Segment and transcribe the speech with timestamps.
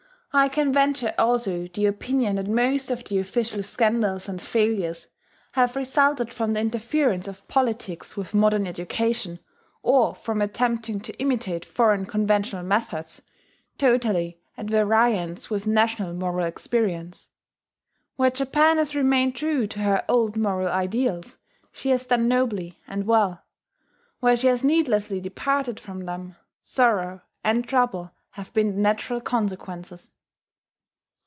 [0.33, 5.09] I can venture also the opinion that most of the official scandals and failures
[5.51, 9.39] have resulted from the interference of politics with modern education,
[9.83, 13.21] or from attempting to imitate foreign conventional methods
[13.77, 17.27] totally at variance with national moral experience.
[18.15, 21.39] Where Japan has remained true to her old moral ideals
[21.73, 23.43] she has done nobly and well:
[24.21, 30.09] where she has needlessly departed from them, sorrow and trouble have been the natural consequences.